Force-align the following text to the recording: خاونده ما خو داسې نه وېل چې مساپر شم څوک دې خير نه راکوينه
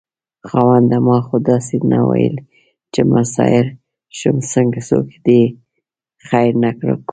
خاونده 0.49 0.97
ما 1.07 1.17
خو 1.27 1.35
داسې 1.49 1.75
نه 1.91 1.99
وېل 2.09 2.35
چې 2.93 3.01
مساپر 3.11 3.65
شم 4.17 4.37
څوک 4.89 5.07
دې 5.25 5.41
خير 6.27 6.51
نه 6.61 6.69
راکوينه 6.87 7.09